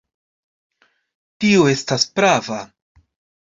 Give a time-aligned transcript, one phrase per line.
[1.45, 2.61] Tio estas prava.